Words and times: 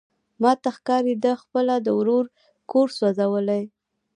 ماته 0.41 0.69
ښکاري 0.77 1.13
ده 1.23 1.31
خپله 1.41 1.75
د 1.81 1.87
ورور 1.99 2.25
کور 2.71 2.87
سوزولی. 2.97 3.63